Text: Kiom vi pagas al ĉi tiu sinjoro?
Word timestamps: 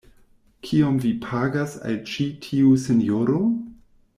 Kiom 0.67 0.95
vi 1.03 1.11
pagas 1.25 1.75
al 1.91 1.99
ĉi 2.13 2.25
tiu 2.47 2.75
sinjoro? 2.87 3.43